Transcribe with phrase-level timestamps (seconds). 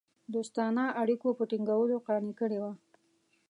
[0.33, 2.71] دوستانه اړېکو په ټینګولو قانع کړي وه.